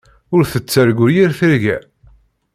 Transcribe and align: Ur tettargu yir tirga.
Ur 0.35 0.41
tettargu 0.51 1.07
yir 1.15 1.31
tirga. 1.37 1.77